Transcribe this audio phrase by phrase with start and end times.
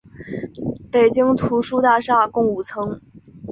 [0.91, 2.99] 北京图书大厦共五层。